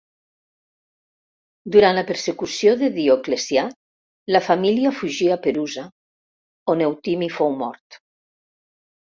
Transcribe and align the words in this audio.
Durant 1.75 1.93
la 1.99 2.03
persecució 2.11 2.73
de 2.79 2.89
Dioclecià 2.95 3.67
la 4.37 4.41
família 4.47 4.93
fugí 5.03 5.29
a 5.37 5.39
Perusa, 5.45 5.85
on 6.75 6.83
Eutimi 6.89 7.31
fou 7.39 7.55
mort. 7.63 8.03